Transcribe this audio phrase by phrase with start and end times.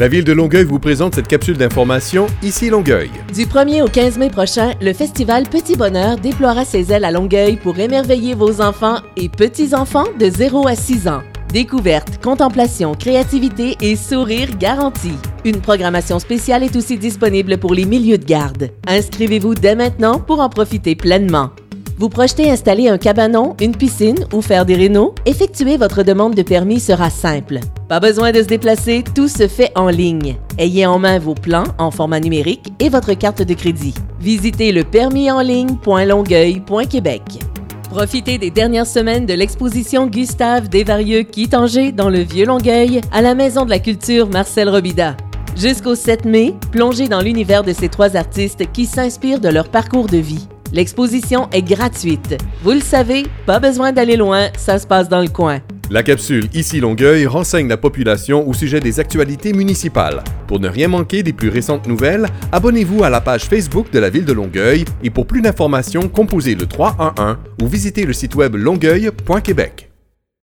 [0.00, 3.10] La ville de Longueuil vous présente cette capsule d'information Ici Longueuil.
[3.34, 7.58] Du 1er au 15 mai prochain, le festival Petit Bonheur déploiera ses ailes à Longueuil
[7.58, 11.20] pour émerveiller vos enfants et petits-enfants de 0 à 6 ans.
[11.52, 15.18] Découverte, contemplation, créativité et sourire garantis.
[15.44, 18.70] Une programmation spéciale est aussi disponible pour les milieux de garde.
[18.86, 21.50] Inscrivez-vous dès maintenant pour en profiter pleinement.
[22.00, 25.14] Vous projetez installer un cabanon, une piscine ou faire des rénaux?
[25.26, 27.60] Effectuer votre demande de permis sera simple.
[27.90, 30.38] Pas besoin de se déplacer, tout se fait en ligne.
[30.56, 33.92] Ayez en main vos plans en format numérique et votre carte de crédit.
[34.18, 37.22] Visitez le permisenligne.longueuil.québec.
[37.90, 43.66] Profitez des dernières semaines de l'exposition Gustave Desvarieux-Quitanger dans le Vieux Longueuil à la Maison
[43.66, 45.18] de la Culture Marcel Robida.
[45.54, 50.06] Jusqu'au 7 mai, plongez dans l'univers de ces trois artistes qui s'inspirent de leur parcours
[50.06, 50.48] de vie.
[50.72, 52.36] L'exposition est gratuite.
[52.62, 55.60] Vous le savez, pas besoin d'aller loin, ça se passe dans le coin.
[55.90, 60.22] La capsule Ici Longueuil renseigne la population au sujet des actualités municipales.
[60.46, 64.08] Pour ne rien manquer des plus récentes nouvelles, abonnez-vous à la page Facebook de la
[64.08, 68.54] ville de Longueuil et pour plus d'informations, composez le 311 ou visitez le site web
[68.54, 69.89] longueuil.québec.